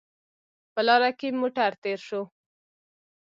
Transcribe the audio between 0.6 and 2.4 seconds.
په لاره کې موټر تېر شو